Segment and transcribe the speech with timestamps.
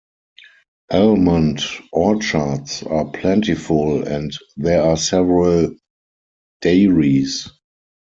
[0.91, 5.75] Almond orchards are plentiful, and there are several
[6.61, 7.47] dairies.